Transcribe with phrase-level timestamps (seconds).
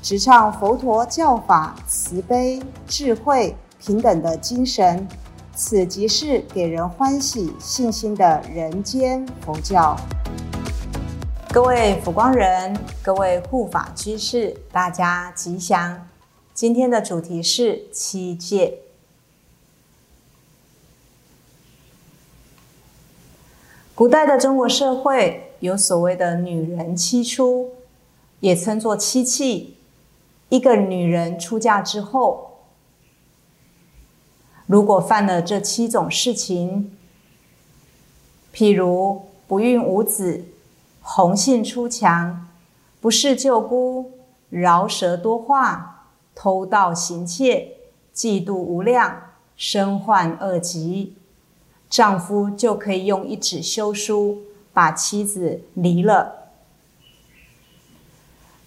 [0.00, 5.06] 直唱佛陀教法慈悲、智慧、平等的精神。
[5.54, 9.96] 此即是给人欢喜、信心的人间佛教。
[11.50, 16.06] 各位佛光人，各位护法居士，大家吉祥。
[16.54, 18.78] 今天的主题是七戒。
[23.96, 27.72] 古代的中国社会有所谓的“女人七出”，
[28.38, 29.77] 也称作七气。
[30.48, 32.44] 一个女人出嫁之后。
[34.66, 36.94] 如果犯了这七种事情，
[38.52, 40.44] 譬如不孕无子、
[41.00, 42.48] 红杏出墙、
[43.00, 44.12] 不侍舅姑、
[44.50, 47.76] 饶舌多话、偷盗行窃、
[48.14, 51.14] 嫉妒无量、身患恶疾，
[51.88, 54.42] 丈夫就可以用一纸休书
[54.74, 56.50] 把妻子离了。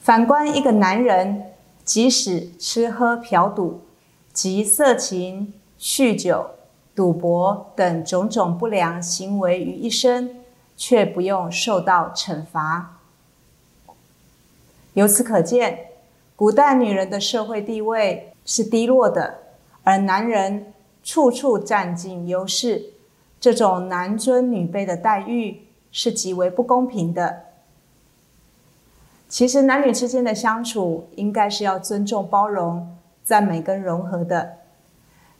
[0.00, 1.49] 反观一个男人，
[1.90, 3.80] 即使吃喝嫖赌
[4.32, 6.50] 及色情，酗酒、
[6.94, 10.36] 赌博等种种不良行为于一身，
[10.76, 13.00] 却不用受到惩罚。
[14.92, 15.86] 由此可见，
[16.36, 19.38] 古代女人的社会地位是低落的，
[19.82, 22.92] 而男人处处占尽优势。
[23.40, 27.46] 这种男尊女卑的待遇是极为不公平的。
[29.30, 34.56] 其实，男女之间的相处应该是要尊重、包容、赞美跟融合的。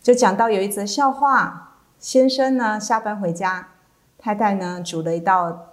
[0.00, 3.70] 就讲到有一则笑话，先生呢下班回家，
[4.16, 5.66] 太太呢煮了一道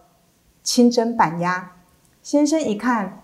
[0.63, 1.73] 清蒸板鸭。
[2.23, 3.22] 先生一看，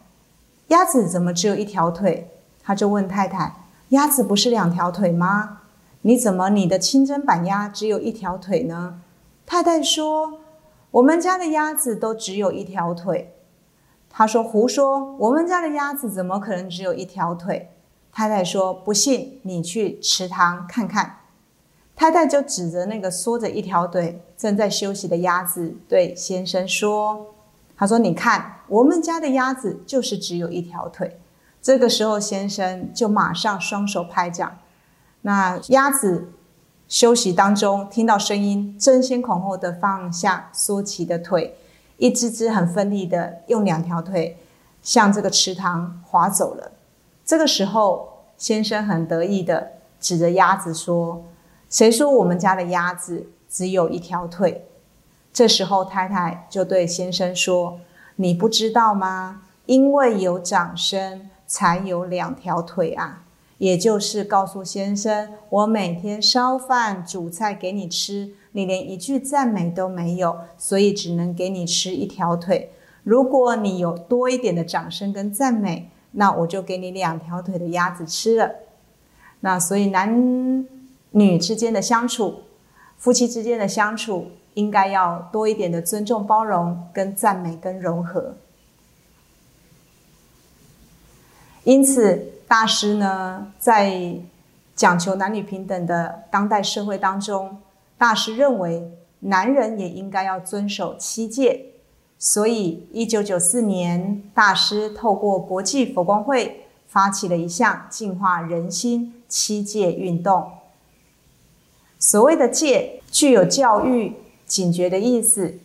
[0.67, 2.29] 鸭子怎么只有一条腿？
[2.63, 3.55] 他就问太太
[3.89, 5.61] ：“鸭子不是两条腿吗？
[6.03, 9.01] 你怎么你的清蒸板鸭只有一条腿呢？”
[9.47, 10.39] 太太说
[10.91, 13.33] ：“我们家的鸭子都只有一条腿。”
[14.16, 15.16] 他说：“胡说！
[15.18, 17.72] 我们家的鸭子怎么可能只有一条腿？”
[18.13, 21.18] 太太说：“不信，你去池塘看看。”
[21.97, 27.25] 太太就指着那个缩着一条腿、正在休息的鸭子，对先生说
[27.75, 31.19] ：“他说，你看，我们家的鸭子就是只有一条腿。”
[31.59, 34.59] 这个时候，先生就马上双手拍掌。
[35.22, 36.34] 那鸭子
[36.88, 41.56] 休息当中，听到声音，争先恐后的放下缩起的腿，
[42.03, 44.37] 一只只很奋力的用两条腿
[44.81, 46.73] 向这个池塘划走了。
[47.23, 49.71] 这个时候，先生很得意的
[50.01, 51.23] 指着鸭子说
[51.71, 54.65] ：“谁说我们家的鸭子只有一条腿？”
[55.31, 57.79] 这时候，太太就对先生说
[58.17, 59.43] ：“你不知道吗？
[59.65, 63.23] 因为有掌声，才有两条腿啊！
[63.59, 72.71] 也就是告诉先生，我每天烧饭煮菜给你吃，你连一句赞美都没有，所以只能给你吃一条腿。
[73.03, 78.51] 如果你有多一点的掌声跟赞美。”那我就给你两条腿的鸭子吃了。
[79.39, 80.63] 那所以男
[81.09, 82.43] 女之间的相处，
[82.99, 88.35] 夫妻之间的相处，应该要多一点的尊重、包容、跟赞美、跟融合。
[91.63, 94.15] 因此，大师呢在
[94.75, 97.57] 讲求男女平等的当代社会当中，
[98.03, 98.91] 大师认为
[99.21, 101.67] 男人也应该要遵守七戒。
[102.19, 110.51] 所以，一九九四年，大师透过国际佛光会发起了一项净化人心七戒运动。
[111.97, 114.15] 所谓的戒，具有教育、
[114.45, 115.59] 警觉的意思，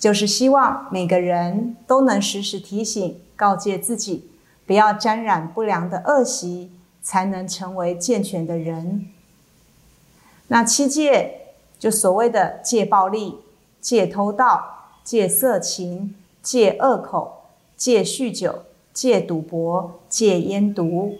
[0.00, 4.28] 就是希望每个人都能时时提醒、告诫自己，
[4.66, 9.06] 不要沾染不良的恶习，才能成为健全的人。
[10.48, 11.47] 那七戒，
[11.78, 13.38] 就所谓的戒暴力、
[13.80, 14.74] 戒偷盗。
[15.04, 17.44] 戒色情，戒恶口，
[17.78, 21.14] 戒酗酒，戒赌博，戒烟毒。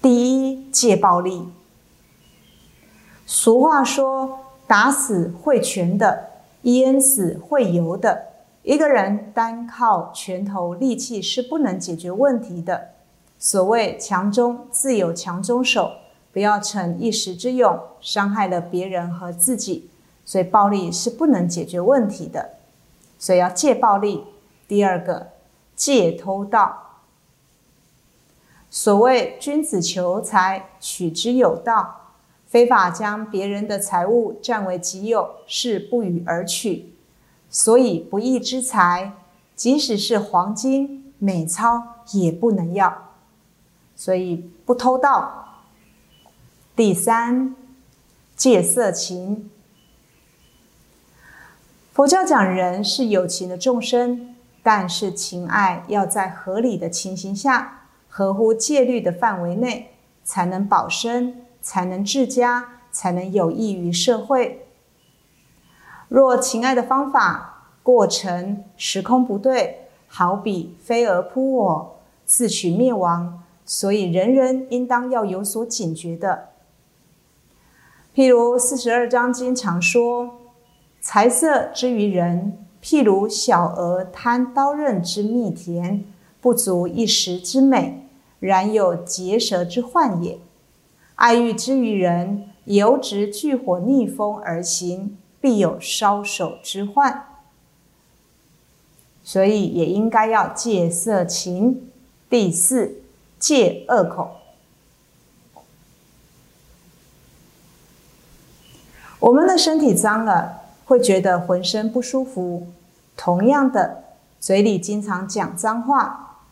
[0.00, 1.48] 第一，戒暴力。
[3.26, 4.38] 俗话说
[4.68, 6.30] ：“打死会拳的，
[6.62, 8.26] 淹死会游的。”
[8.62, 12.90] 一个人单靠拳头力气是不能解决问题的。
[13.36, 15.90] 所谓“强中自有强中手”，
[16.34, 19.88] 不要逞一时之勇，伤害了别人和自己。
[20.26, 22.54] 所以暴力是不能解决问题的，
[23.18, 24.24] 所以要戒暴力。
[24.66, 25.28] 第二个，
[25.76, 27.02] 戒偷盗。
[28.68, 32.10] 所谓君子求财，取之有道，
[32.46, 36.94] 非法将别人的财物占为己有，是不予而取。
[37.48, 39.12] 所以不义之财，
[39.54, 41.80] 即使是黄金、美钞，
[42.12, 43.10] 也不能要。
[43.94, 45.43] 所以不偷盗。
[46.76, 47.54] 第三，
[48.34, 49.48] 戒色情。
[51.92, 57.82] 佛教讲人是有情的众生，但是情爱要在合理的情形下。
[58.08, 59.92] 合乎戒律的范围内，
[60.24, 64.66] 才能保身，才能治家，才能有益于社会。
[66.08, 73.44] 若情爱的方法、过程、时空不对，好比飞蛾扑火，自取灭亡。
[73.64, 76.48] 所以人人应当要有所警觉的。
[78.14, 80.38] 譬如四十二章经常说
[81.02, 86.04] ：“财色之于人，譬如小儿贪刀刃之蜜甜，
[86.40, 88.00] 不足一时之美。”
[88.38, 90.38] 然有结舌之患也。
[91.14, 97.26] 爱欲之于人，由直聚火逆风而行，必有烧手之患。
[99.22, 101.90] 所以也应该要戒色情。
[102.28, 102.96] 第四，
[103.38, 104.36] 戒恶口。
[109.24, 112.66] 我们的身体脏了，会觉得浑身不舒服。
[113.16, 114.04] 同样的，
[114.38, 116.42] 嘴里经常讲脏话。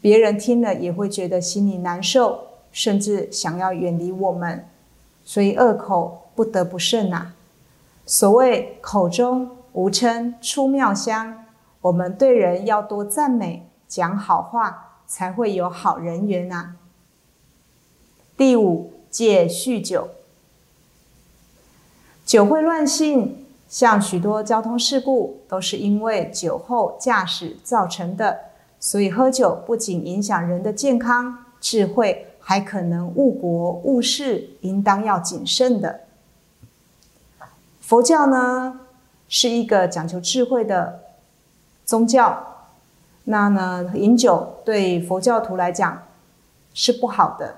[0.00, 4.66] 别人听了也会觉得心里难受，甚至想要远离我们，
[5.22, 7.34] 所以恶口不得不慎呐。
[8.06, 11.44] 所谓口中无称出妙香，
[11.82, 16.76] 我们对人要多赞美，讲好话，才会有好人缘呐。
[18.38, 20.08] 第五，戒酗酒。
[22.32, 28.40] 酒会乱性，像许多交通事故都是因为酒后驾驶造成的。
[28.80, 36.00] 所以喝酒不仅影响人的健康、智慧，还可能误国误事，应当要谨慎的。
[37.82, 38.80] 佛教呢
[39.28, 41.00] 是一个讲求智慧的
[41.84, 42.70] 宗教，
[43.24, 46.02] 那呢饮酒对佛教徒来讲
[46.72, 47.56] 是不好的。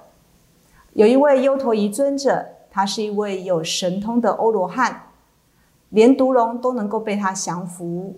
[0.95, 5.11] 有一位优陀夷尊者，他是一位有神通的欧罗汉，
[5.91, 8.17] 连毒龙都能够被他降服。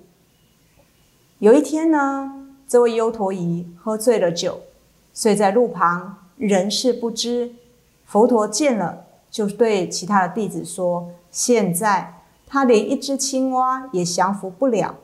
[1.41, 2.33] 有一天呢。
[2.69, 4.59] 这位优陀夷喝醉了酒，
[5.15, 7.55] 睡在路旁，人事不知。
[8.05, 14.97] 佛陀见了，就对其他的弟子说：“现在他连一只青蛙也降服不了，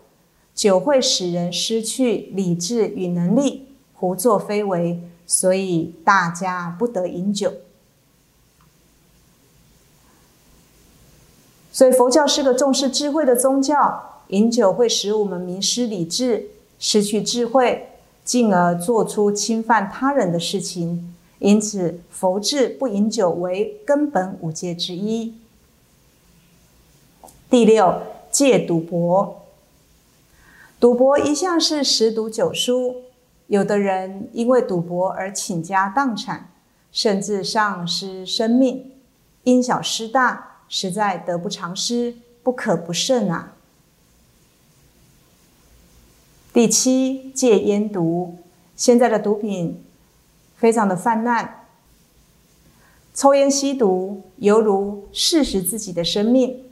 [0.53, 7.53] 酒会使人失去理智与能力，胡作非为，所以大家不得饮酒。
[11.73, 16.51] 所以佛教是个重视智慧的宗教，饮酒会使我们迷失理智。”
[16.85, 17.91] 失去智慧，
[18.25, 25.33] 进而做出侵犯他人的事情，因此佛治不饮酒为根本五戒之一。
[27.49, 28.03] 第六，
[28.33, 29.45] 戒赌博。
[30.81, 32.97] 赌博一向是十赌九输，
[33.47, 36.51] 有的人因为赌博而倾家荡产，
[36.91, 38.91] 甚至丧失生命，
[39.45, 43.55] 因小失大，实在得不偿失，不可不慎啊！
[46.53, 48.37] 第七，戒烟毒。
[48.75, 49.83] 现在的毒品
[50.57, 51.67] 非常的泛滥，
[53.15, 56.65] 抽烟吸毒犹如试食自己的生命，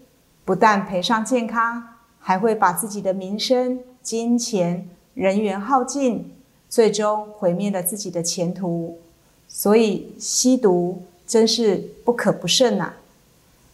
[0.45, 6.35] 不但赔上健康，还会把自己的名声、金钱、人缘耗尽，
[6.69, 8.99] 最终毁灭了自己的前途。
[9.47, 12.95] 所以吸毒真是不可不慎呐！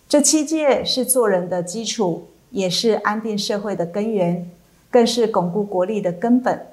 [0.09, 4.51] 这七戒是做人的基础，也是安定社会的根源。
[4.89, 6.67] 更是巩固国力的根本。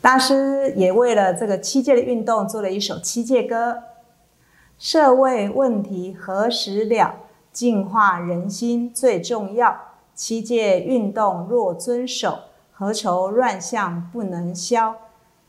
[0.00, 3.82] 大师也为了这个七戒的运动做了一首七戒歌：
[4.78, 7.16] 社会问题何时了？
[7.52, 9.76] 净化人心最重要。
[10.14, 12.38] 七戒运动若遵守，
[12.72, 14.94] 何愁乱象不能消？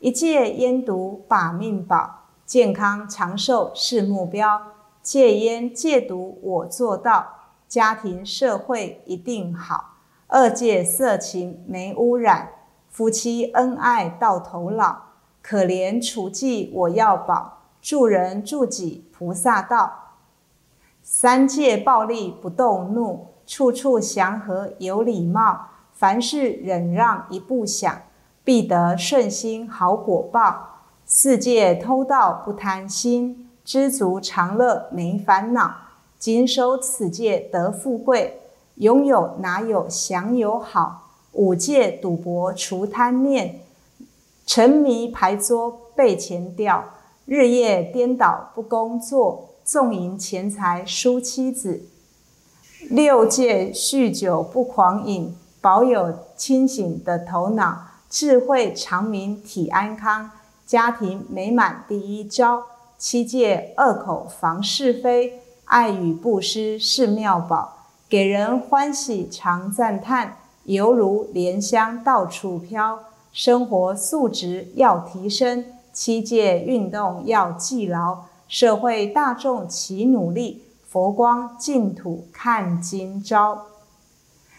[0.00, 4.60] 一戒烟毒把命保，健康长寿是目标。
[5.02, 7.26] 戒烟戒毒我做到，
[7.66, 9.94] 家庭社会一定好。
[10.26, 12.50] 二戒色情没污染，
[12.88, 14.96] 夫妻恩爱到头老。
[15.42, 20.16] 可怜除计我要保，助人助己菩萨道。
[21.02, 25.68] 三戒暴力不动怒，处处祥和有礼貌。
[25.94, 28.02] 凡事忍让一步想，
[28.44, 30.82] 必得顺心好果报。
[31.04, 35.74] 四戒偷盗不贪心，知足常乐没烦恼。
[36.18, 38.40] 谨守此戒得富贵。
[38.74, 41.10] 拥有哪有享有好？
[41.32, 43.60] 五戒赌博除贪念，
[44.46, 46.84] 沉迷牌桌背前吊，
[47.24, 51.82] 日夜颠倒不工作，纵淫钱财输妻子。
[52.88, 60.30] 六戒酗酒不狂饮，保有清醒的头脑，智慧长明体安康，
[60.66, 62.64] 家庭美满第一招。
[63.00, 73.00] 七戒恶口防是非，爱与布施是妙宝，给人欢喜常赞叹，犹如莲香到处飘。
[73.32, 75.64] 生活素质要提升，
[75.94, 80.64] 七戒运动要记牢，社会大众齐努力。
[80.86, 83.62] 佛光净土看今朝，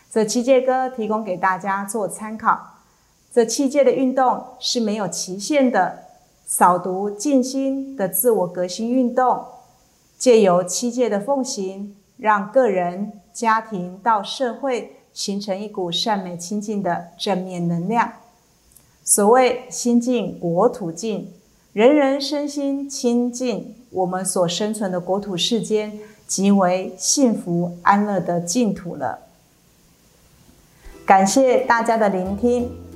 [0.09, 2.77] 这七戒歌提供给大家做参考。
[3.31, 6.05] 这七戒的运动是没有期限的，
[6.45, 9.45] 扫毒静心的自我革新运动，
[10.17, 18.13] 借由七戒的奉行，让个人、家庭到社会形成一股善美清净的正面能量。
[19.03, 21.33] 所谓心净国土净，
[21.73, 25.99] 人人身心清净，我们所生存的国土世间。
[26.31, 29.19] 即为幸福安乐的净土了。
[31.05, 32.71] 感谢大家的聆听，